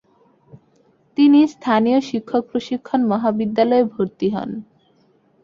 [1.17, 4.49] তিনি স্থানীয় শিক্ষক প্রশিক্ষণ মহাবিদ্যালয়ে ভর্তি হন।